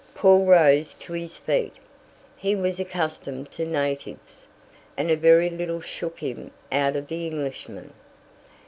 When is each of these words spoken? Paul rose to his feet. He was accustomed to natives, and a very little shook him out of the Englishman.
Paul 0.15 0.45
rose 0.47 0.95
to 0.95 1.13
his 1.13 1.37
feet. 1.37 1.75
He 2.35 2.55
was 2.55 2.79
accustomed 2.79 3.51
to 3.51 3.67
natives, 3.67 4.47
and 4.97 5.11
a 5.11 5.15
very 5.15 5.47
little 5.51 5.79
shook 5.79 6.21
him 6.21 6.49
out 6.71 6.95
of 6.95 7.05
the 7.05 7.27
Englishman. 7.27 7.93